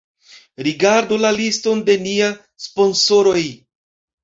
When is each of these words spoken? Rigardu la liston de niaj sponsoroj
Rigardu 0.67 1.19
la 1.25 1.31
liston 1.41 1.85
de 1.91 1.97
niaj 2.07 2.31
sponsoroj 2.67 3.47